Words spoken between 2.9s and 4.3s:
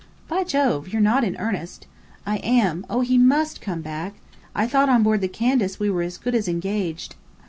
he must come back!